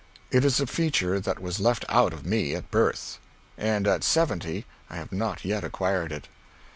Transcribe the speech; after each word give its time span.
It 0.31 0.43
is 0.43 0.59
a 0.59 0.65
feature 0.65 1.19
that 1.19 1.37
was 1.39 1.59
left 1.59 1.85
out 1.87 2.11
of 2.11 2.25
me 2.25 2.55
at 2.55 2.71
birth. 2.71 3.19
And, 3.55 3.85
at 3.85 4.03
seventy, 4.03 4.65
I 4.89 4.95
have 4.95 5.11
not 5.11 5.45
yet 5.45 5.63
acquired 5.63 6.11
it. 6.11 6.27